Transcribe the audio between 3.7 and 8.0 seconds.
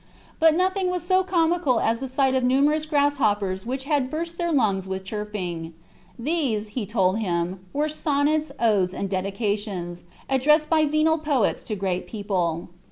had burst their lungs with chirping. These, he told him, were